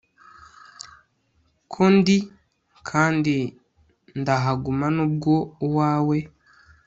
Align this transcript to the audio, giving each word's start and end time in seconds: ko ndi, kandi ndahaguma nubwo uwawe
ko 1.71 1.81
ndi, 1.95 2.17
kandi 2.89 3.35
ndahaguma 4.19 4.85
nubwo 4.95 5.33
uwawe 5.65 6.17